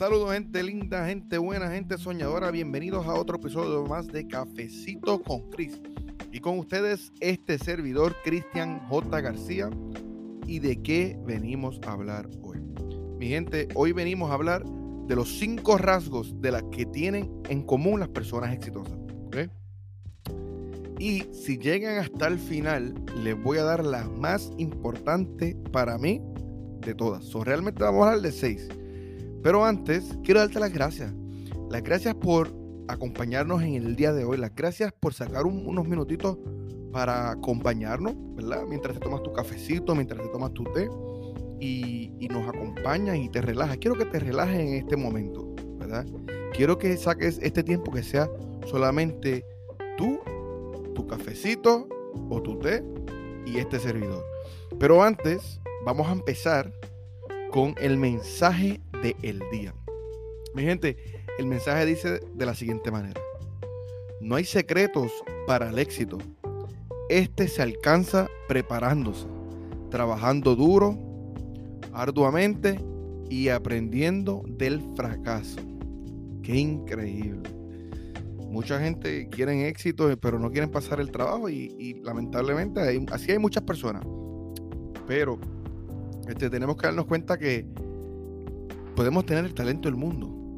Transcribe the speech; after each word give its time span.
Saludos 0.00 0.32
gente 0.32 0.62
linda, 0.62 1.06
gente 1.06 1.36
buena, 1.36 1.70
gente 1.70 1.98
soñadora. 1.98 2.50
Bienvenidos 2.50 3.06
a 3.06 3.12
otro 3.12 3.36
episodio 3.36 3.84
más 3.84 4.06
de 4.06 4.26
Cafecito 4.26 5.22
con 5.22 5.50
Cris. 5.50 5.78
Y 6.32 6.40
con 6.40 6.58
ustedes 6.58 7.12
este 7.20 7.58
servidor 7.58 8.16
Cristian 8.24 8.80
J. 8.88 9.20
García. 9.20 9.68
¿Y 10.46 10.60
de 10.60 10.80
qué 10.80 11.18
venimos 11.26 11.78
a 11.86 11.92
hablar 11.92 12.30
hoy? 12.40 12.62
Mi 13.18 13.28
gente, 13.28 13.68
hoy 13.74 13.92
venimos 13.92 14.30
a 14.30 14.34
hablar 14.36 14.64
de 14.64 15.14
los 15.14 15.38
cinco 15.38 15.76
rasgos 15.76 16.34
de 16.40 16.52
las 16.52 16.62
que 16.72 16.86
tienen 16.86 17.30
en 17.50 17.62
común 17.62 18.00
las 18.00 18.08
personas 18.08 18.54
exitosas. 18.54 18.96
Y 20.98 21.24
si 21.34 21.58
llegan 21.58 21.98
hasta 21.98 22.26
el 22.26 22.38
final, 22.38 22.94
les 23.22 23.38
voy 23.42 23.58
a 23.58 23.64
dar 23.64 23.84
la 23.84 24.08
más 24.08 24.50
importante 24.56 25.58
para 25.72 25.98
mí 25.98 26.22
de 26.80 26.94
todas. 26.94 27.22
So, 27.22 27.44
realmente 27.44 27.82
vamos 27.82 28.06
a 28.06 28.12
hablar 28.12 28.22
de 28.22 28.32
seis. 28.32 28.66
Pero 29.42 29.64
antes, 29.64 30.18
quiero 30.22 30.40
darte 30.40 30.60
las 30.60 30.72
gracias. 30.72 31.12
Las 31.70 31.82
gracias 31.82 32.14
por 32.14 32.52
acompañarnos 32.88 33.62
en 33.62 33.74
el 33.74 33.96
día 33.96 34.12
de 34.12 34.24
hoy. 34.24 34.36
Las 34.36 34.54
gracias 34.54 34.92
por 34.92 35.14
sacar 35.14 35.46
unos 35.46 35.86
minutitos 35.86 36.38
para 36.92 37.30
acompañarnos, 37.30 38.14
¿verdad? 38.34 38.64
Mientras 38.68 38.94
te 38.94 39.00
tomas 39.00 39.22
tu 39.22 39.32
cafecito, 39.32 39.94
mientras 39.94 40.20
te 40.20 40.28
tomas 40.28 40.52
tu 40.52 40.64
té 40.64 40.90
y, 41.60 42.12
y 42.18 42.28
nos 42.28 42.48
acompañas 42.48 43.16
y 43.16 43.28
te 43.28 43.40
relajas. 43.40 43.78
Quiero 43.78 43.96
que 43.96 44.06
te 44.06 44.18
relajes 44.18 44.58
en 44.58 44.74
este 44.74 44.96
momento, 44.96 45.54
¿verdad? 45.78 46.04
Quiero 46.52 46.78
que 46.78 46.96
saques 46.96 47.38
este 47.42 47.62
tiempo 47.62 47.92
que 47.92 48.02
sea 48.02 48.28
solamente 48.66 49.44
tú, 49.96 50.18
tu 50.94 51.06
cafecito 51.06 51.88
o 52.28 52.42
tu 52.42 52.58
té 52.58 52.82
y 53.46 53.58
este 53.58 53.78
servidor. 53.78 54.24
Pero 54.78 55.02
antes, 55.02 55.60
vamos 55.84 56.08
a 56.08 56.12
empezar 56.12 56.72
con 57.50 57.74
el 57.80 57.96
mensaje 57.96 58.80
del 59.02 59.42
día. 59.50 59.74
Mi 60.54 60.62
gente, 60.62 60.96
el 61.38 61.46
mensaje 61.46 61.86
dice 61.86 62.20
de 62.34 62.46
la 62.46 62.54
siguiente 62.54 62.90
manera. 62.90 63.20
No 64.20 64.36
hay 64.36 64.44
secretos 64.44 65.10
para 65.46 65.70
el 65.70 65.78
éxito. 65.78 66.18
Este 67.08 67.48
se 67.48 67.62
alcanza 67.62 68.28
preparándose, 68.48 69.26
trabajando 69.90 70.54
duro, 70.54 70.98
arduamente 71.92 72.78
y 73.28 73.48
aprendiendo 73.48 74.42
del 74.46 74.80
fracaso. 74.94 75.60
Qué 76.42 76.56
increíble. 76.56 77.48
Mucha 78.50 78.80
gente 78.80 79.28
quiere 79.28 79.68
éxito, 79.68 80.08
pero 80.20 80.38
no 80.38 80.50
quieren 80.50 80.70
pasar 80.70 81.00
el 81.00 81.12
trabajo 81.12 81.48
y, 81.48 82.00
lamentablemente 82.02 82.80
así 83.12 83.30
hay 83.30 83.38
muchas 83.38 83.62
personas. 83.62 84.04
Pero 85.06 85.38
este, 86.28 86.50
tenemos 86.50 86.76
que 86.76 86.86
darnos 86.86 87.06
cuenta 87.06 87.38
que 87.38 87.64
podemos 88.94 89.24
tener 89.26 89.44
el 89.44 89.54
talento 89.54 89.88
del 89.88 89.96
mundo, 89.96 90.54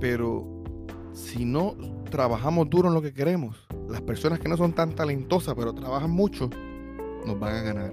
pero 0.00 0.64
si 1.12 1.44
no 1.44 1.76
trabajamos 2.10 2.68
duro 2.68 2.88
en 2.88 2.94
lo 2.94 3.02
que 3.02 3.12
queremos, 3.12 3.66
las 3.88 4.00
personas 4.02 4.40
que 4.40 4.48
no 4.48 4.56
son 4.56 4.72
tan 4.72 4.94
talentosas, 4.94 5.54
pero 5.54 5.74
trabajan 5.74 6.10
mucho, 6.10 6.50
nos 7.26 7.38
van 7.38 7.54
a 7.54 7.62
ganar. 7.62 7.92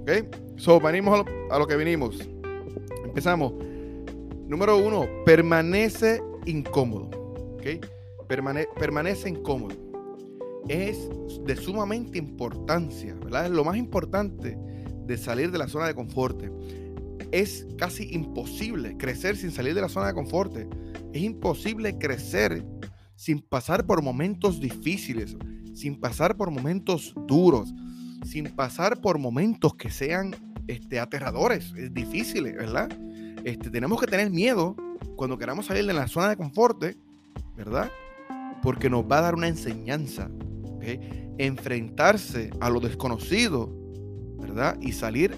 ¿Ok? 0.00 0.10
So, 0.56 0.80
venimos 0.80 1.24
a 1.50 1.58
lo, 1.58 1.66
que 1.66 1.76
vinimos. 1.76 2.18
Empezamos. 3.04 3.52
Número 4.46 4.76
uno, 4.78 5.06
permanece 5.24 6.22
incómodo. 6.46 7.10
¿Ok? 7.54 7.86
permanece 8.78 9.28
incómodo. 9.28 9.74
Es 10.68 11.08
de 11.44 11.56
sumamente 11.56 12.18
importancia, 12.18 13.14
¿verdad? 13.14 13.46
Es 13.46 13.50
lo 13.50 13.64
más 13.64 13.76
importante 13.76 14.56
de 15.04 15.18
salir 15.18 15.50
de 15.50 15.58
la 15.58 15.66
zona 15.66 15.88
de 15.88 15.94
confort 15.94 16.40
es 17.32 17.66
casi 17.78 18.08
imposible 18.12 18.96
crecer 18.96 19.36
sin 19.36 19.50
salir 19.50 19.74
de 19.74 19.80
la 19.80 19.88
zona 19.88 20.08
de 20.08 20.14
confort. 20.14 20.56
Es 21.12 21.22
imposible 21.22 21.98
crecer 21.98 22.64
sin 23.16 23.40
pasar 23.40 23.86
por 23.86 24.02
momentos 24.02 24.60
difíciles, 24.60 25.36
sin 25.74 26.00
pasar 26.00 26.36
por 26.36 26.50
momentos 26.50 27.14
duros, 27.26 27.72
sin 28.24 28.44
pasar 28.54 29.00
por 29.00 29.18
momentos 29.18 29.74
que 29.74 29.90
sean 29.90 30.34
este, 30.68 31.00
aterradores, 31.00 31.72
difíciles, 31.92 32.54
¿verdad? 32.54 32.88
Este, 33.44 33.70
tenemos 33.70 34.00
que 34.00 34.06
tener 34.06 34.30
miedo 34.30 34.76
cuando 35.16 35.38
queramos 35.38 35.66
salir 35.66 35.86
de 35.86 35.92
la 35.92 36.08
zona 36.08 36.30
de 36.30 36.36
confort, 36.36 36.82
¿verdad? 37.56 37.90
Porque 38.62 38.88
nos 38.88 39.04
va 39.04 39.18
a 39.18 39.22
dar 39.22 39.34
una 39.34 39.48
enseñanza. 39.48 40.30
Enfrentarse 41.38 42.50
a 42.60 42.70
lo 42.70 42.80
desconocido, 42.80 43.70
¿verdad? 44.38 44.78
Y 44.80 44.92
salir 44.92 45.36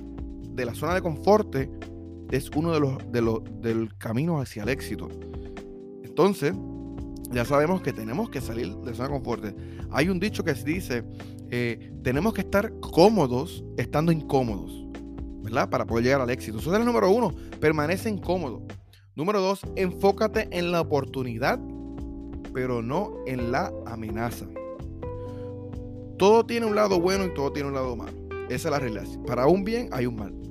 de 0.52 0.64
la 0.64 0.74
zona 0.74 0.94
de 0.94 1.02
confort 1.02 1.54
es 2.30 2.50
uno 2.54 2.72
de 2.72 2.80
los, 2.80 3.12
de 3.12 3.22
los 3.22 3.40
del 3.60 3.96
camino 3.98 4.40
hacia 4.40 4.62
el 4.62 4.68
éxito. 4.68 5.08
Entonces, 6.02 6.54
ya 7.30 7.44
sabemos 7.44 7.82
que 7.82 7.92
tenemos 7.92 8.30
que 8.30 8.40
salir 8.40 8.74
de 8.76 8.94
zona 8.94 9.08
de 9.08 9.14
confort. 9.14 9.44
Hay 9.90 10.08
un 10.08 10.20
dicho 10.20 10.44
que 10.44 10.54
dice, 10.54 11.04
eh, 11.50 11.92
tenemos 12.02 12.34
que 12.34 12.42
estar 12.42 12.72
cómodos 12.80 13.64
estando 13.76 14.12
incómodos, 14.12 14.86
¿verdad? 15.42 15.68
Para 15.68 15.86
poder 15.86 16.04
llegar 16.04 16.20
al 16.20 16.30
éxito. 16.30 16.58
Eso 16.58 16.72
es 16.72 16.78
el 16.78 16.84
número 16.84 17.10
uno, 17.10 17.32
permanece 17.60 18.08
incómodo. 18.08 18.62
Número 19.14 19.40
dos, 19.40 19.60
enfócate 19.76 20.48
en 20.50 20.72
la 20.72 20.80
oportunidad, 20.80 21.60
pero 22.54 22.82
no 22.82 23.12
en 23.26 23.52
la 23.52 23.72
amenaza. 23.86 24.46
Todo 26.18 26.46
tiene 26.46 26.66
un 26.66 26.74
lado 26.74 27.00
bueno 27.00 27.26
y 27.26 27.34
todo 27.34 27.52
tiene 27.52 27.68
un 27.68 27.74
lado 27.74 27.96
malo. 27.96 28.12
Esa 28.48 28.68
es 28.68 28.72
la 28.72 28.78
realidad. 28.78 29.06
Para 29.26 29.46
un 29.46 29.64
bien 29.64 29.88
hay 29.92 30.06
un 30.06 30.16
mal. 30.16 30.41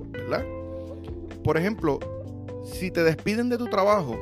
Por 1.43 1.57
ejemplo, 1.57 1.99
si 2.63 2.91
te 2.91 3.03
despiden 3.03 3.49
de 3.49 3.57
tu 3.57 3.67
trabajo, 3.67 4.15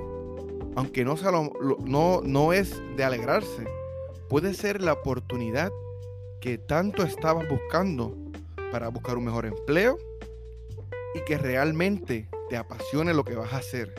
aunque 0.75 1.03
no, 1.03 1.17
sea 1.17 1.31
no, 1.31 2.21
no 2.23 2.53
es 2.53 2.81
de 2.95 3.03
alegrarse, 3.03 3.65
puede 4.29 4.53
ser 4.53 4.81
la 4.81 4.93
oportunidad 4.93 5.71
que 6.39 6.57
tanto 6.57 7.03
estabas 7.03 7.47
buscando 7.49 8.15
para 8.71 8.87
buscar 8.87 9.17
un 9.17 9.25
mejor 9.25 9.45
empleo 9.45 9.97
y 11.13 11.21
que 11.21 11.37
realmente 11.37 12.29
te 12.49 12.57
apasione 12.57 13.13
lo 13.13 13.23
que 13.23 13.35
vas 13.35 13.53
a 13.53 13.57
hacer. 13.57 13.93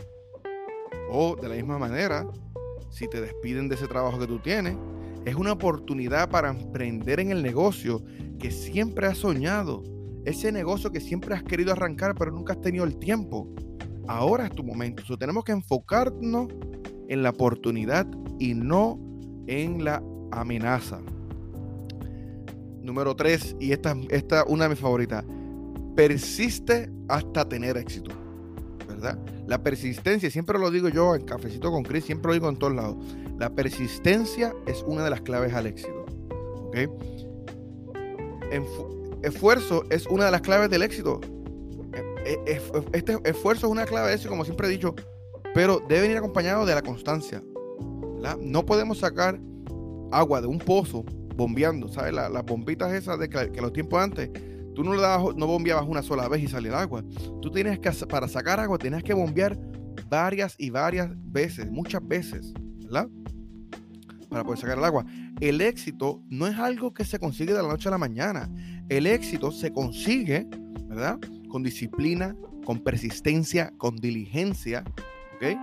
O 1.10 1.36
de 1.36 1.48
la 1.48 1.56
misma 1.56 1.78
manera, 1.78 2.26
si 2.90 3.08
te 3.08 3.20
despiden 3.20 3.68
de 3.68 3.74
ese 3.74 3.88
trabajo 3.88 4.18
que 4.18 4.26
tú 4.26 4.38
tienes, 4.38 4.76
es 5.24 5.34
una 5.34 5.52
oportunidad 5.52 6.30
para 6.30 6.50
emprender 6.50 7.20
en 7.20 7.30
el 7.30 7.42
negocio 7.42 8.02
que 8.38 8.50
siempre 8.50 9.06
has 9.06 9.18
soñado, 9.18 9.82
ese 10.24 10.52
negocio 10.52 10.90
que 10.90 11.00
siempre 11.00 11.34
has 11.34 11.42
querido 11.42 11.72
arrancar 11.72 12.14
pero 12.14 12.30
nunca 12.30 12.52
has 12.52 12.60
tenido 12.60 12.84
el 12.84 12.96
tiempo. 12.98 13.48
Ahora 14.08 14.46
es 14.46 14.52
tu 14.52 14.64
momento. 14.64 15.02
tenemos 15.16 15.44
que 15.44 15.52
enfocarnos 15.52 16.48
en 17.08 17.22
la 17.22 17.30
oportunidad 17.30 18.06
y 18.38 18.54
no 18.54 18.98
en 19.46 19.84
la 19.84 20.02
amenaza. 20.32 21.00
Número 22.82 23.14
tres, 23.14 23.54
y 23.60 23.72
esta 23.72 23.94
es 24.10 24.24
una 24.48 24.64
de 24.64 24.70
mis 24.70 24.78
favoritas. 24.78 25.24
Persiste 25.94 26.90
hasta 27.08 27.48
tener 27.48 27.76
éxito. 27.76 28.10
¿Verdad? 28.88 29.18
La 29.46 29.62
persistencia, 29.62 30.30
siempre 30.30 30.58
lo 30.58 30.70
digo 30.70 30.88
yo 30.88 31.14
en 31.14 31.24
Cafecito 31.24 31.70
con 31.70 31.82
Chris, 31.82 32.04
siempre 32.04 32.28
lo 32.28 32.34
digo 32.34 32.48
en 32.48 32.56
todos 32.56 32.74
lados. 32.74 32.96
La 33.38 33.50
persistencia 33.50 34.54
es 34.66 34.84
una 34.86 35.04
de 35.04 35.10
las 35.10 35.20
claves 35.20 35.52
al 35.54 35.66
éxito. 35.66 36.04
¿Ok? 36.66 36.76
Esfuerzo 39.22 39.84
es 39.90 40.06
una 40.06 40.26
de 40.26 40.30
las 40.30 40.40
claves 40.40 40.70
del 40.70 40.82
éxito. 40.82 41.20
E, 42.24 42.38
e, 42.46 42.60
este 42.92 43.18
esfuerzo 43.24 43.66
es 43.66 43.72
una 43.72 43.86
clave 43.86 44.08
de 44.08 44.14
eso, 44.14 44.28
como 44.28 44.44
siempre 44.44 44.68
he 44.68 44.70
dicho, 44.70 44.94
pero 45.54 45.80
debe 45.88 46.02
venir 46.02 46.16
acompañado 46.18 46.66
de 46.66 46.74
la 46.74 46.82
constancia. 46.82 47.42
No 48.40 48.66
podemos 48.66 48.98
sacar 48.98 49.40
agua 50.12 50.40
de 50.40 50.46
un 50.46 50.58
pozo 50.58 51.04
bombeando, 51.34 51.88
¿sabes? 51.88 52.12
las 52.12 52.44
bombitas 52.44 52.92
esas 52.92 53.18
de 53.18 53.28
que, 53.28 53.60
los 53.60 53.72
tiempos 53.72 54.02
antes, 54.02 54.30
tú 54.74 54.84
no, 54.84 54.94
le 54.94 55.00
dabas, 55.00 55.34
no 55.36 55.46
bombeabas 55.46 55.86
una 55.88 56.02
sola 56.02 56.28
vez 56.28 56.42
y 56.42 56.48
salía 56.48 56.70
el 56.70 56.76
agua. 56.76 57.02
Tú 57.40 57.50
tienes 57.50 57.78
que, 57.78 57.90
para 58.06 58.28
sacar 58.28 58.60
agua, 58.60 58.78
tienes 58.78 59.02
que 59.02 59.14
bombear 59.14 59.58
varias 60.08 60.54
y 60.58 60.70
varias 60.70 61.10
veces, 61.16 61.70
muchas 61.70 62.06
veces, 62.06 62.52
¿verdad? 62.84 63.08
Para 64.30 64.44
poder 64.44 64.60
sacar 64.60 64.78
el 64.78 64.84
agua. 64.84 65.04
El 65.40 65.60
éxito 65.60 66.22
no 66.28 66.46
es 66.46 66.56
algo 66.56 66.94
que 66.94 67.04
se 67.04 67.18
consigue 67.18 67.52
de 67.52 67.62
la 67.62 67.68
noche 67.68 67.88
a 67.88 67.90
la 67.90 67.98
mañana. 67.98 68.48
El 68.88 69.06
éxito 69.06 69.50
se 69.50 69.72
consigue, 69.72 70.46
¿verdad? 70.86 71.18
Con 71.48 71.62
disciplina, 71.62 72.36
con 72.64 72.78
persistencia, 72.78 73.72
con 73.76 73.96
diligencia, 73.96 74.84
¿ok? 75.36 75.58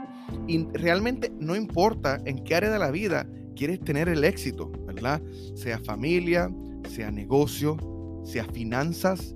Y 0.47 0.65
realmente 0.73 1.31
no 1.39 1.55
importa 1.55 2.19
en 2.25 2.43
qué 2.43 2.55
área 2.55 2.69
de 2.69 2.79
la 2.79 2.91
vida 2.91 3.25
quieres 3.55 3.79
tener 3.79 4.09
el 4.09 4.23
éxito, 4.23 4.69
¿verdad? 4.85 5.21
Sea 5.55 5.79
familia, 5.79 6.51
sea 6.89 7.09
negocio, 7.09 7.77
sea 8.25 8.43
finanzas, 8.45 9.35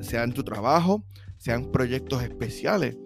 sea 0.00 0.22
en 0.22 0.32
tu 0.32 0.44
trabajo, 0.44 1.04
sean 1.38 1.72
proyectos 1.72 2.22
especiales. 2.22 2.96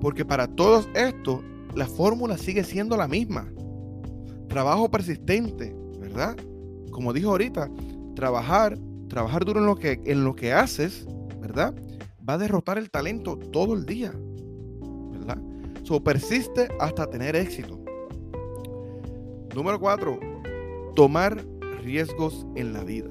Porque 0.00 0.24
para 0.24 0.48
todos 0.48 0.88
esto, 0.94 1.42
la 1.74 1.86
fórmula 1.86 2.36
sigue 2.36 2.64
siendo 2.64 2.96
la 2.96 3.08
misma. 3.08 3.50
Trabajo 4.48 4.90
persistente, 4.90 5.74
¿verdad? 5.98 6.36
Como 6.90 7.12
dijo 7.12 7.30
ahorita, 7.30 7.70
trabajar 8.14 8.78
trabajar 9.08 9.44
duro 9.44 9.60
en 9.60 9.66
lo 9.66 9.76
que, 9.76 10.00
en 10.04 10.24
lo 10.24 10.36
que 10.36 10.52
haces, 10.52 11.06
¿verdad? 11.40 11.74
Va 12.28 12.34
a 12.34 12.38
derrotar 12.38 12.78
el 12.78 12.90
talento 12.90 13.36
todo 13.36 13.74
el 13.74 13.84
día, 13.86 14.12
So, 15.84 16.04
persiste 16.04 16.68
hasta 16.80 17.08
tener 17.08 17.34
éxito. 17.34 17.80
Número 19.54 19.80
cuatro, 19.80 20.20
tomar 20.94 21.42
riesgos 21.82 22.46
en 22.56 22.74
la 22.74 22.84
vida. 22.84 23.08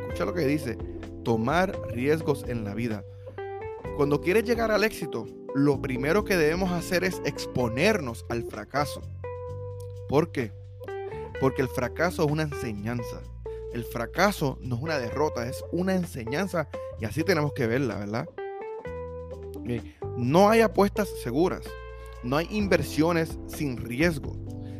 Escucha 0.00 0.24
lo 0.24 0.34
que 0.34 0.44
dice, 0.44 0.76
tomar 1.22 1.80
riesgos 1.92 2.44
en 2.48 2.64
la 2.64 2.74
vida. 2.74 3.04
Cuando 3.96 4.20
quieres 4.20 4.42
llegar 4.42 4.72
al 4.72 4.82
éxito, 4.82 5.26
lo 5.54 5.80
primero 5.80 6.24
que 6.24 6.36
debemos 6.36 6.72
hacer 6.72 7.04
es 7.04 7.22
exponernos 7.24 8.26
al 8.28 8.42
fracaso. 8.42 9.00
¿Por 10.08 10.32
qué? 10.32 10.52
Porque 11.40 11.62
el 11.62 11.68
fracaso 11.68 12.24
es 12.24 12.30
una 12.30 12.44
enseñanza. 12.44 13.22
El 13.72 13.84
fracaso 13.84 14.58
no 14.62 14.76
es 14.76 14.82
una 14.82 14.98
derrota, 14.98 15.46
es 15.46 15.62
una 15.70 15.94
enseñanza 15.94 16.68
y 17.00 17.04
así 17.04 17.22
tenemos 17.22 17.52
que 17.52 17.66
verla, 17.66 17.98
¿verdad? 17.98 18.28
No 20.16 20.48
hay 20.48 20.62
apuestas 20.62 21.08
seguras, 21.22 21.62
no 22.22 22.38
hay 22.38 22.48
inversiones 22.50 23.38
sin 23.46 23.76
riesgo. 23.76 24.36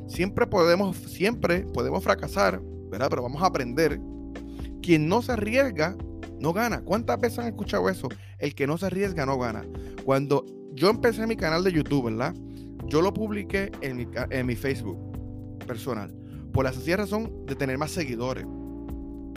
Siempre 0.08 0.46
podemos, 0.46 0.96
siempre 0.96 1.60
podemos 1.60 2.02
fracasar, 2.02 2.60
¿verdad? 2.90 3.08
Pero 3.10 3.22
vamos 3.22 3.42
a 3.42 3.46
aprender. 3.46 4.00
Quien 4.80 5.06
no 5.06 5.20
se 5.20 5.32
arriesga, 5.32 5.94
no 6.40 6.54
gana. 6.54 6.80
¿Cuántas 6.80 7.20
veces 7.20 7.40
han 7.40 7.48
escuchado 7.48 7.90
eso? 7.90 8.08
El 8.38 8.54
que 8.54 8.66
no 8.66 8.78
se 8.78 8.86
arriesga, 8.86 9.26
no 9.26 9.38
gana. 9.38 9.66
Cuando 10.04 10.46
yo 10.72 10.88
empecé 10.88 11.26
mi 11.26 11.36
canal 11.36 11.62
de 11.62 11.72
YouTube, 11.72 12.06
¿verdad? 12.06 12.34
Yo 12.86 13.02
lo 13.02 13.12
publiqué 13.12 13.70
en 13.82 13.98
mi, 13.98 14.08
en 14.30 14.46
mi 14.46 14.56
Facebook 14.56 15.07
personal. 15.68 16.12
Por 16.52 16.64
la 16.64 16.72
sencilla 16.72 16.96
razón 16.96 17.46
de 17.46 17.54
tener 17.54 17.78
más 17.78 17.92
seguidores. 17.92 18.44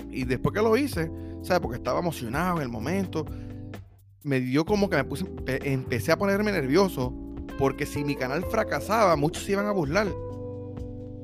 Y 0.09 0.23
después 0.23 0.55
que 0.55 0.61
lo 0.61 0.75
hice, 0.75 1.11
¿sabes? 1.43 1.61
Porque 1.61 1.77
estaba 1.77 1.99
emocionado 1.99 2.57
en 2.57 2.63
el 2.63 2.69
momento, 2.69 3.25
me 4.23 4.39
dio 4.39 4.65
como 4.65 4.89
que 4.89 4.95
me 4.95 5.03
puse, 5.03 5.25
empecé 5.45 6.11
a 6.11 6.17
ponerme 6.17 6.51
nervioso. 6.51 7.13
Porque 7.59 7.85
si 7.85 8.03
mi 8.03 8.15
canal 8.15 8.43
fracasaba, 8.45 9.15
muchos 9.15 9.43
se 9.43 9.51
iban 9.51 9.67
a 9.67 9.71
burlar. 9.71 10.07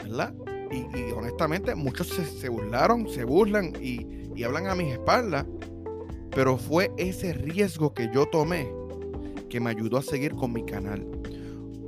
¿Verdad? 0.04 0.36
Y, 0.72 1.12
honestamente, 1.14 1.74
muchos 1.74 2.08
se, 2.08 2.50
burlaron, 2.50 3.10
se 3.10 3.24
burlan 3.24 3.74
y, 3.82 4.06
y 4.36 4.44
hablan 4.44 4.68
a 4.68 4.76
mis 4.76 4.94
espaldas. 4.94 5.46
Pero 6.32 6.58
fue 6.58 6.92
ese 6.98 7.34
riesgo 7.34 7.94
que 7.94 8.12
yo 8.14 8.28
tomé 8.28 8.70
que 9.50 9.60
me 9.60 9.70
ayudó 9.70 9.98
a 9.98 10.02
seguir 10.04 10.34
con 10.34 10.54
mi 10.54 10.66
canal. 10.66 11.08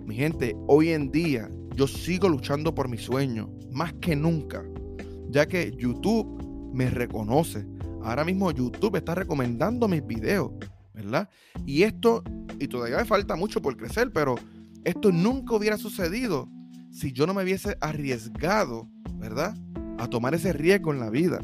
Mi 0.05 0.15
gente, 0.15 0.55
hoy 0.67 0.89
en 0.89 1.11
día 1.11 1.51
yo 1.79 1.87
sigo 1.87 2.27
luchando 2.27 2.75
por 2.75 2.89
mi 2.89 2.97
sueño, 2.97 3.49
más 3.71 3.93
que 4.01 4.13
nunca, 4.13 4.65
ya 5.29 5.47
que 5.47 5.71
YouTube 5.77 6.27
me 6.73 6.89
reconoce. 6.89 7.65
Ahora 8.03 8.25
mismo 8.25 8.51
YouTube 8.51 8.97
está 8.97 9.15
recomendando 9.15 9.87
mis 9.87 10.05
videos, 10.05 10.51
¿verdad? 10.93 11.29
Y 11.65 11.83
esto, 11.83 12.21
y 12.59 12.67
todavía 12.67 12.97
me 12.97 13.05
falta 13.05 13.37
mucho 13.37 13.61
por 13.61 13.77
crecer, 13.77 14.11
pero 14.11 14.35
esto 14.83 15.13
nunca 15.13 15.55
hubiera 15.55 15.77
sucedido 15.77 16.49
si 16.91 17.13
yo 17.13 17.25
no 17.25 17.33
me 17.33 17.43
hubiese 17.43 17.77
arriesgado, 17.79 18.89
¿verdad? 19.13 19.55
A 19.99 20.09
tomar 20.09 20.35
ese 20.35 20.51
riesgo 20.51 20.91
en 20.91 20.99
la 20.99 21.09
vida. 21.09 21.39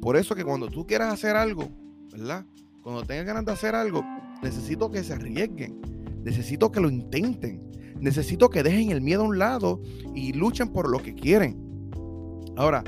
Por 0.00 0.16
eso 0.16 0.36
que 0.36 0.44
cuando 0.44 0.68
tú 0.68 0.86
quieras 0.86 1.12
hacer 1.12 1.34
algo, 1.34 1.68
¿verdad? 2.12 2.46
Cuando 2.84 3.02
tengas 3.02 3.26
ganas 3.26 3.44
de 3.44 3.50
hacer 3.50 3.74
algo, 3.74 4.04
necesito 4.44 4.92
que 4.92 5.02
se 5.02 5.14
arriesguen. 5.14 5.80
Necesito 6.22 6.70
que 6.70 6.78
lo 6.78 6.88
intenten. 6.88 7.66
Necesito 8.00 8.50
que 8.50 8.62
dejen 8.62 8.90
el 8.90 9.00
miedo 9.00 9.22
a 9.22 9.26
un 9.26 9.38
lado 9.38 9.80
y 10.14 10.32
luchen 10.32 10.68
por 10.68 10.90
lo 10.90 10.98
que 10.98 11.14
quieren. 11.14 11.90
Ahora, 12.56 12.84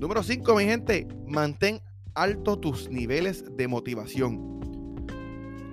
número 0.00 0.22
5, 0.22 0.54
mi 0.54 0.64
gente, 0.64 1.06
mantén 1.26 1.80
alto 2.14 2.58
tus 2.58 2.90
niveles 2.90 3.44
de 3.56 3.68
motivación. 3.68 4.56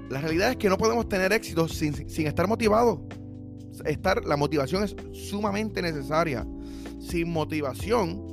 La 0.09 0.21
realidad 0.21 0.51
es 0.51 0.57
que 0.57 0.69
no 0.69 0.77
podemos 0.77 1.09
tener 1.09 1.33
éxito 1.33 1.67
sin, 1.67 1.95
estar 2.27 2.47
motivados. 2.47 2.99
Estar, 3.85 4.23
la 4.25 4.37
motivación 4.37 4.83
es 4.83 4.95
sumamente 5.11 5.81
necesaria. 5.81 6.45
Sin 6.99 7.31
motivación, 7.31 8.23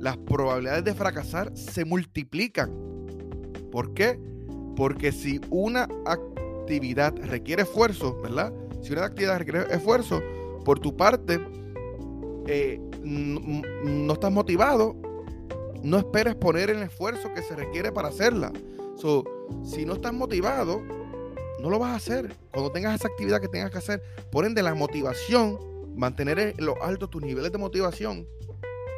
las 0.00 0.16
probabilidades 0.16 0.84
de 0.84 0.94
fracasar 0.94 1.54
se 1.54 1.84
multiplican. 1.84 2.70
¿Por 3.70 3.92
qué? 3.92 4.18
Porque 4.76 5.12
si 5.12 5.40
una 5.50 5.86
actividad 6.06 7.14
requiere 7.16 7.62
esfuerzo, 7.62 8.18
¿verdad? 8.22 8.52
Si 8.82 8.92
una 8.92 9.04
actividad 9.04 9.38
requiere 9.38 9.74
esfuerzo, 9.74 10.22
por 10.64 10.78
tu 10.78 10.96
parte, 10.96 11.40
eh, 12.46 12.80
no, 13.02 14.12
estás 14.12 14.32
motivado, 14.32 14.96
no 15.82 15.98
esperes 15.98 16.34
poner 16.34 16.70
el 16.70 16.82
esfuerzo 16.82 17.32
que 17.34 17.42
se 17.42 17.56
requiere 17.56 17.92
para 17.92 18.08
hacerla. 18.08 18.52
si 19.64 19.84
no 19.84 19.94
estás 19.94 20.12
motivado, 20.12 20.82
no 21.60 21.70
lo 21.70 21.78
vas 21.78 21.92
a 21.92 21.96
hacer. 21.96 22.34
Cuando 22.52 22.72
tengas 22.72 22.94
esa 22.94 23.08
actividad 23.08 23.40
que 23.40 23.48
tengas 23.48 23.70
que 23.70 23.78
hacer, 23.78 24.02
por 24.30 24.44
ende, 24.44 24.62
la 24.62 24.74
motivación, 24.74 25.58
mantener 25.96 26.54
lo 26.58 26.82
alto 26.82 27.08
tus 27.08 27.22
niveles 27.22 27.52
de 27.52 27.58
motivación, 27.58 28.26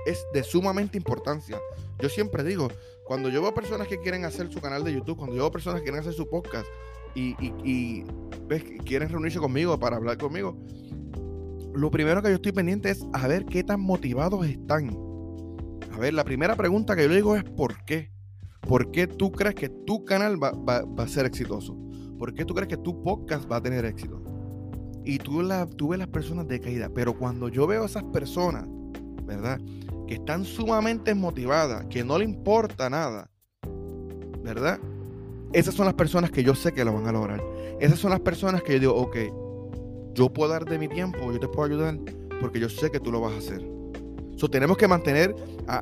es 0.06 0.24
de 0.32 0.42
sumamente 0.42 0.96
importancia. 0.96 1.60
Yo 1.98 2.08
siempre 2.08 2.42
digo, 2.42 2.68
cuando 3.04 3.28
yo 3.28 3.42
veo 3.42 3.54
personas 3.54 3.88
que 3.88 4.00
quieren 4.00 4.24
hacer 4.24 4.50
su 4.52 4.60
canal 4.60 4.84
de 4.84 4.92
YouTube, 4.92 5.16
cuando 5.16 5.36
yo 5.36 5.42
veo 5.42 5.50
personas 5.50 5.80
que 5.80 5.84
quieren 5.84 6.00
hacer 6.00 6.14
su 6.14 6.28
podcast 6.28 6.66
y, 7.14 8.04
quieren 8.84 9.08
reunirse 9.08 9.38
conmigo 9.38 9.78
para 9.78 9.96
hablar 9.96 10.18
conmigo, 10.18 10.56
lo 11.74 11.90
primero 11.90 12.22
que 12.22 12.28
yo 12.28 12.34
estoy 12.34 12.52
pendiente 12.52 12.90
es 12.90 13.06
a 13.12 13.26
ver 13.26 13.46
qué 13.46 13.64
tan 13.64 13.80
motivados 13.80 14.46
están. 14.46 14.90
A 15.92 15.98
ver, 15.98 16.14
la 16.14 16.24
primera 16.24 16.56
pregunta 16.56 16.96
que 16.96 17.04
yo 17.04 17.14
digo 17.14 17.36
es 17.36 17.44
¿por 17.44 17.84
qué? 17.84 18.10
¿Por 18.60 18.90
qué 18.90 19.06
tú 19.06 19.32
crees 19.32 19.54
que 19.54 19.68
tu 19.68 20.04
canal 20.04 20.42
va, 20.42 20.84
a 20.98 21.08
ser 21.08 21.26
exitoso? 21.26 21.76
¿Por 22.18 22.34
qué 22.34 22.44
tú 22.44 22.54
crees 22.54 22.68
que 22.68 22.76
tu 22.76 23.02
podcast 23.02 23.50
va 23.50 23.56
a 23.56 23.62
tener 23.62 23.84
éxito? 23.84 24.22
Y 25.04 25.18
tú, 25.18 25.42
la, 25.42 25.66
tú 25.66 25.88
ves 25.88 25.98
las 25.98 26.08
personas 26.08 26.46
de 26.46 26.60
caída, 26.60 26.88
pero 26.94 27.18
cuando 27.18 27.48
yo 27.48 27.66
veo 27.66 27.82
a 27.82 27.86
esas 27.86 28.04
personas, 28.04 28.66
¿verdad? 29.24 29.58
que 30.06 30.14
están 30.14 30.44
sumamente 30.44 31.14
motivadas, 31.14 31.86
que 31.86 32.04
no 32.04 32.18
le 32.18 32.24
importa 32.24 32.90
nada, 32.90 33.30
¿verdad? 34.42 34.78
Esas 35.52 35.74
son 35.74 35.86
las 35.86 35.94
personas 35.94 36.30
que 36.30 36.42
yo 36.42 36.54
sé 36.54 36.72
que 36.72 36.84
lo 36.84 36.92
van 36.92 37.06
a 37.06 37.12
lograr. 37.12 37.42
Esas 37.80 37.98
son 37.98 38.10
las 38.10 38.20
personas 38.20 38.62
que 38.62 38.74
yo 38.74 38.78
digo, 38.78 38.94
ok, 38.94 39.16
yo 40.14 40.32
puedo 40.32 40.50
dar 40.50 40.64
de 40.64 40.78
mi 40.78 40.88
tiempo, 40.88 41.32
yo 41.32 41.38
te 41.38 41.48
puedo 41.48 41.68
ayudar, 41.68 41.98
porque 42.40 42.60
yo 42.60 42.68
sé 42.68 42.90
que 42.90 43.00
tú 43.00 43.12
lo 43.12 43.20
vas 43.20 43.34
a 43.34 43.38
hacer. 43.38 43.62
So, 44.36 44.48
tenemos 44.48 44.76
que 44.76 44.88
mantener 44.88 45.34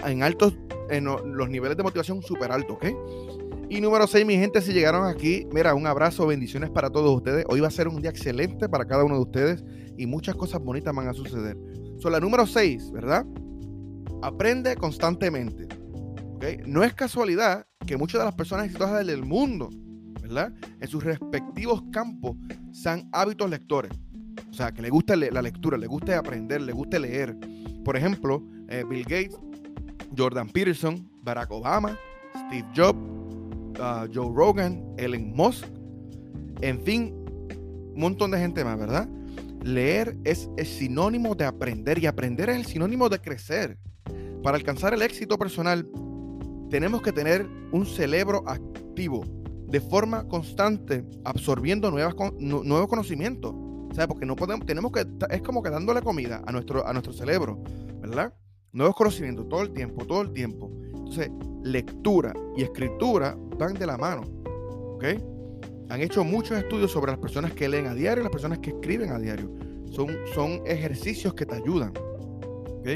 en 0.07 0.23
altos, 0.23 0.57
en 0.91 1.05
los 1.05 1.49
niveles 1.49 1.77
de 1.77 1.83
motivación 1.83 2.21
súper 2.23 2.51
altos, 2.53 2.77
¿ok? 2.77 2.87
Y 3.69 3.81
número 3.81 4.07
6, 4.07 4.27
mi 4.27 4.35
gente, 4.35 4.61
si 4.61 4.73
llegaron 4.73 5.07
aquí, 5.07 5.47
mira, 5.53 5.75
un 5.75 5.87
abrazo, 5.87 6.27
bendiciones 6.27 6.71
para 6.71 6.91
todos 6.91 7.17
ustedes. 7.17 7.45
Hoy 7.49 7.61
va 7.61 7.69
a 7.69 7.71
ser 7.71 7.87
un 7.87 8.03
día 8.03 8.11
excelente 8.11 8.69
para 8.69 8.85
cada 8.85 9.05
uno 9.05 9.15
de 9.15 9.23
ustedes 9.23 9.65
y 9.97 10.07
muchas 10.07 10.35
cosas 10.35 10.61
bonitas 10.61 10.95
van 10.95 11.09
a 11.09 11.15
suceder. 11.15 11.57
So, 11.99 12.11
la 12.11 12.19
número 12.19 12.47
6, 12.47 12.91
¿verdad? 12.91 13.25
aprende 14.23 14.77
constantemente. 14.77 15.69
No 16.67 16.83
es 16.83 16.95
casualidad 16.95 17.67
que 17.87 17.97
muchas 17.97 18.21
de 18.21 18.25
las 18.25 18.35
personas 18.35 18.67
exitosas 18.67 19.07
del 19.07 19.25
mundo, 19.25 19.69
¿verdad? 20.23 20.53
En 20.81 20.89
sus 20.89 21.05
respectivos 21.05 21.83
campos 21.93 22.37
sean 22.73 23.09
hábitos 23.13 23.51
lectores. 23.51 23.93
O 24.51 24.55
sea, 24.55 24.73
que 24.73 24.83
le 24.83 24.91
guste 24.91 25.17
la 25.17 25.43
lectura, 25.43 25.77
le 25.77 25.87
guste 25.87 26.15
aprender, 26.15 26.63
le 26.63 26.73
guste 26.73 26.99
leer. 26.99 27.37
Por 27.85 27.97
ejemplo, 27.97 28.43
eh, 28.69 28.85
Bill 28.89 29.03
Gates, 29.03 29.37
Jordan 30.17 30.49
Peterson, 30.49 31.11
Barack 31.23 31.51
Obama, 31.51 31.97
Steve 32.47 32.67
Jobs, 32.75 32.99
uh, 33.79 34.09
Joe 34.13 34.33
Rogan, 34.35 34.83
Ellen 34.97 35.33
Musk, 35.35 35.67
en 36.63 36.81
fin, 36.81 37.15
un 37.95 38.01
montón 38.01 38.31
de 38.31 38.39
gente 38.39 38.65
más, 38.65 38.79
¿verdad? 38.79 39.09
Leer 39.63 40.17
es, 40.25 40.49
es 40.57 40.69
sinónimo 40.69 41.35
de 41.35 41.45
aprender 41.45 41.99
y 41.99 42.07
aprender 42.07 42.51
es 42.51 42.57
el 42.57 42.67
sinónimo 42.67 43.09
de 43.09 43.19
crecer. 43.19 43.79
Para 44.43 44.57
alcanzar 44.57 44.95
el 44.95 45.03
éxito 45.03 45.39
personal, 45.39 45.87
tenemos 46.71 47.03
que 47.03 47.13
tener 47.13 47.47
un 47.73 47.85
cerebro 47.85 48.43
activo 48.47 49.25
de 49.67 49.81
forma 49.81 50.27
constante, 50.29 51.05
absorbiendo 51.25 51.91
nuevas, 51.91 52.15
nuevos 52.39 52.89
conocimientos. 52.89 53.55
¿Sabes? 53.93 54.07
Porque 54.07 54.25
no 54.25 54.37
podemos, 54.37 54.65
tenemos 54.67 54.93
que, 54.93 55.05
es 55.31 55.43
como 55.43 55.63
que 55.63 55.71
dándole 55.71 56.01
comida 56.01 56.43
a 56.47 56.53
nuestro, 56.53 56.87
a 56.87 56.93
nuestro 56.93 57.13
cerebro, 57.13 57.61
¿verdad? 58.01 58.33
Nuevos 58.73 58.95
conocimientos 58.95 59.49
todo 59.49 59.63
el 59.63 59.73
tiempo, 59.73 60.05
todo 60.07 60.23
el 60.23 60.33
tiempo. 60.33 60.71
Entonces, 60.95 61.29
lectura 61.65 62.33
y 62.57 62.63
escritura 62.63 63.37
van 63.59 63.75
de 63.75 63.87
la 63.87 63.99
mano, 63.99 64.23
¿ok? 64.95 65.05
Han 65.89 66.01
hecho 66.03 66.23
muchos 66.23 66.57
estudios 66.57 66.93
sobre 66.93 67.11
las 67.11 67.21
personas 67.21 67.53
que 67.53 67.69
leen 67.69 67.89
a 67.89 67.95
diario 67.95 68.23
y 68.23 68.25
las 68.25 68.33
personas 68.33 68.61
que 68.61 68.71
escriben 68.71 69.11
a 69.11 69.19
diario. 69.19 69.53
Son, 69.91 70.07
son 70.35 70.63
ejercicios 70.67 71.35
que 71.35 71.45
te 71.45 71.57
ayudan, 71.57 71.93
¿ok? 71.99 72.89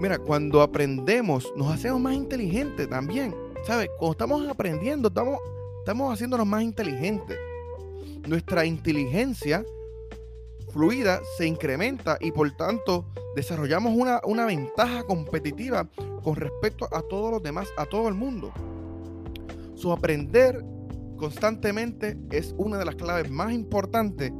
Mira, 0.00 0.18
cuando 0.18 0.60
aprendemos, 0.60 1.52
nos 1.56 1.72
hacemos 1.72 2.00
más 2.00 2.14
inteligentes 2.14 2.88
también. 2.88 3.34
¿Sabes? 3.66 3.88
Cuando 3.98 4.12
estamos 4.12 4.48
aprendiendo, 4.48 5.08
estamos, 5.08 5.38
estamos 5.78 6.12
haciéndonos 6.12 6.46
más 6.46 6.62
inteligentes. 6.62 7.38
Nuestra 8.26 8.66
inteligencia 8.66 9.64
fluida 10.72 11.20
se 11.36 11.46
incrementa 11.46 12.18
y 12.20 12.32
por 12.32 12.50
tanto 12.56 13.06
desarrollamos 13.36 13.94
una, 13.96 14.20
una 14.24 14.44
ventaja 14.44 15.04
competitiva 15.04 15.88
con 16.22 16.36
respecto 16.36 16.88
a 16.92 17.00
todos 17.02 17.30
los 17.30 17.42
demás, 17.42 17.68
a 17.76 17.86
todo 17.86 18.08
el 18.08 18.14
mundo. 18.14 18.52
Su 19.74 19.92
aprender 19.92 20.64
constantemente 21.16 22.18
es 22.30 22.54
una 22.58 22.78
de 22.78 22.84
las 22.84 22.96
claves 22.96 23.30
más 23.30 23.52
importantes 23.52 24.32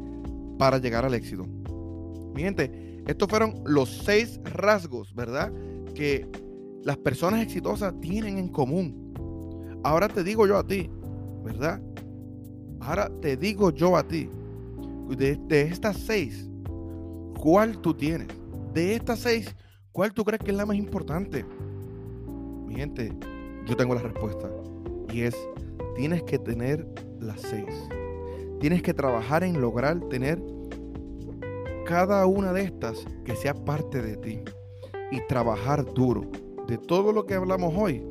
para 0.58 0.78
llegar 0.78 1.04
al 1.04 1.14
éxito. 1.14 1.46
Mi 2.34 2.42
gente, 2.42 2.70
estos 3.06 3.28
fueron 3.28 3.62
los 3.66 4.02
seis 4.04 4.40
rasgos, 4.44 5.14
¿verdad? 5.14 5.52
Que 5.94 6.26
las 6.82 6.96
personas 6.96 7.42
exitosas 7.42 7.98
tienen 8.00 8.38
en 8.38 8.48
común. 8.48 9.80
Ahora 9.82 10.08
te 10.08 10.24
digo 10.24 10.46
yo 10.46 10.56
a 10.56 10.66
ti, 10.66 10.90
¿verdad? 11.44 11.80
Ahora 12.80 13.10
te 13.20 13.36
digo 13.36 13.70
yo 13.70 13.96
a 13.96 14.06
ti, 14.06 14.28
de, 15.16 15.36
de 15.36 15.62
estas 15.62 15.98
seis, 15.98 16.48
¿cuál 17.38 17.78
tú 17.78 17.94
tienes? 17.94 18.28
De 18.72 18.94
estas 18.94 19.20
seis, 19.20 19.54
¿cuál 19.92 20.12
tú 20.12 20.24
crees 20.24 20.42
que 20.42 20.50
es 20.50 20.56
la 20.56 20.66
más 20.66 20.76
importante? 20.76 21.44
Mi 22.66 22.76
gente, 22.76 23.12
yo 23.66 23.76
tengo 23.76 23.94
la 23.94 24.02
respuesta. 24.02 24.50
Y 25.12 25.20
es, 25.20 25.36
tienes 25.94 26.22
que 26.22 26.38
tener 26.38 26.86
las 27.20 27.40
seis. 27.40 27.88
Tienes 28.60 28.82
que 28.82 28.94
trabajar 28.94 29.44
en 29.44 29.60
lograr 29.60 30.00
tener 30.08 30.42
cada 31.84 32.26
una 32.26 32.52
de 32.52 32.62
estas 32.62 33.04
que 33.24 33.36
sea 33.36 33.54
parte 33.54 34.02
de 34.02 34.16
ti. 34.16 34.40
Y 35.10 35.20
trabajar 35.28 35.84
duro. 35.94 36.30
De 36.66 36.78
todo 36.78 37.12
lo 37.12 37.26
que 37.26 37.34
hablamos 37.34 37.74
hoy, 37.76 38.02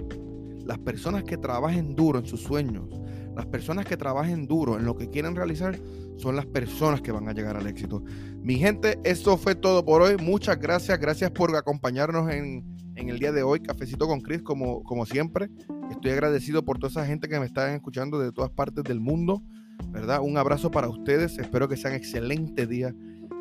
las 0.64 0.78
personas 0.80 1.24
que 1.24 1.38
trabajen 1.38 1.96
duro 1.96 2.20
en 2.20 2.26
sus 2.26 2.42
sueños, 2.42 2.88
las 3.36 3.48
personas 3.48 3.86
que 3.86 3.98
trabajen 3.98 4.48
duro 4.48 4.78
en 4.78 4.86
lo 4.86 4.96
que 4.96 5.10
quieren 5.10 5.36
realizar, 5.36 5.78
son 6.18 6.36
las 6.36 6.46
personas 6.46 7.02
que 7.02 7.12
van 7.12 7.28
a 7.28 7.34
llegar 7.34 7.58
al 7.58 7.68
éxito. 7.68 8.04
Mi 8.42 8.56
gente, 8.56 9.00
eso 9.04 9.38
fue 9.38 9.56
todo 9.56 9.84
por 9.84 10.02
hoy. 10.02 10.18
Muchas 10.18 10.60
gracias. 10.60 11.00
Gracias 11.00 11.32
por 11.32 11.56
acompañarnos 11.56 12.32
en, 12.32 12.64
el 12.96 13.20
día 13.20 13.32
de 13.32 13.42
hoy. 13.42 13.60
Cafecito 13.60 14.08
con 14.08 14.22
Chris, 14.22 14.44
como, 14.44 14.84
como 14.84 15.06
siempre. 15.06 15.50
Estoy 15.90 16.12
agradecido 16.12 16.64
por 16.64 16.78
toda 16.78 16.92
esa 16.92 17.06
gente 17.06 17.28
que 17.28 17.40
me 17.40 17.46
está 17.46 17.74
escuchando 17.74 18.20
de 18.20 18.32
todas 18.32 18.52
partes 18.52 18.84
del 18.84 19.00
mundo. 19.00 19.42
¿Verdad? 19.90 20.22
Un 20.22 20.38
abrazo 20.38 20.70
para 20.70 20.88
ustedes. 20.88 21.38
Espero 21.40 21.68
que 21.68 21.76
sean 21.76 21.94
excelente 21.94 22.68
día. 22.68 22.94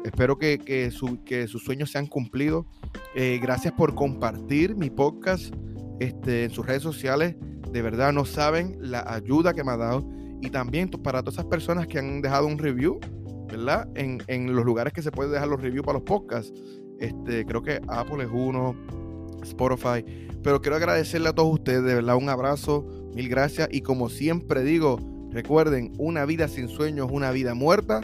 Espero 0.04 0.36
que, 0.36 0.58
que, 0.58 0.90
sus 0.90 1.62
sueños 1.62 1.90
sean 1.90 2.06
cumplidos. 2.06 2.66
Eh, 3.14 3.38
gracias 3.40 3.72
por 3.72 3.94
compartir 3.94 4.74
mi 4.74 4.90
podcast 4.90 5.54
este, 6.00 6.44
en 6.44 6.50
sus 6.50 6.66
redes 6.66 6.82
sociales. 6.82 7.36
De 7.70 7.82
verdad, 7.82 8.12
no 8.12 8.24
saben 8.24 8.76
la 8.80 9.04
ayuda 9.06 9.54
que 9.54 9.62
me 9.62 9.72
ha 9.72 9.76
dado. 9.76 10.08
Y 10.40 10.50
también 10.50 10.88
para 10.88 11.22
todas 11.22 11.34
esas 11.34 11.46
personas 11.46 11.86
que 11.86 11.98
han 11.98 12.20
dejado 12.20 12.48
un 12.48 12.58
review, 12.58 12.98
¿verdad? 13.48 13.88
En, 13.94 14.20
en 14.26 14.54
los 14.54 14.64
lugares 14.64 14.92
que 14.92 15.02
se 15.02 15.12
puede 15.12 15.30
dejar 15.30 15.48
los 15.48 15.60
reviews 15.62 15.86
para 15.86 15.98
los 15.98 16.04
podcasts. 16.04 16.52
Este, 16.98 17.44
creo 17.44 17.62
que 17.62 17.80
Apple 17.88 18.24
es 18.24 18.30
uno, 18.32 18.76
Spotify. 19.42 20.04
Pero 20.42 20.60
quiero 20.60 20.76
agradecerle 20.76 21.28
a 21.28 21.32
todos 21.32 21.52
ustedes, 21.52 21.84
de 21.84 21.94
verdad, 21.94 22.16
un 22.16 22.28
abrazo, 22.28 22.84
mil 23.14 23.28
gracias. 23.28 23.68
Y 23.70 23.82
como 23.82 24.08
siempre 24.08 24.64
digo, 24.64 24.98
recuerden, 25.30 25.92
una 25.98 26.24
vida 26.24 26.48
sin 26.48 26.68
sueños 26.68 27.06
es 27.06 27.12
una 27.12 27.30
vida 27.30 27.54
muerta. 27.54 28.00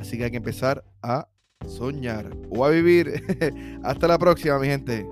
Así 0.00 0.16
que 0.16 0.24
hay 0.24 0.30
que 0.30 0.36
empezar 0.36 0.84
a 1.02 1.26
soñar 1.66 2.30
o 2.50 2.64
a 2.64 2.70
vivir. 2.70 3.22
Hasta 3.82 4.08
la 4.08 4.18
próxima, 4.18 4.58
mi 4.58 4.66
gente. 4.66 5.06